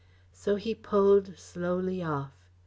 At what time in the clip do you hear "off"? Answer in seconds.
2.01-2.33